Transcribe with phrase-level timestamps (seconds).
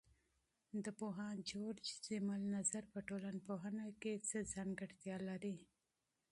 [0.83, 5.57] د پوهاند جورج زیمل نظر په ټولنپوهنه کې څه ځانګړتیا لري؟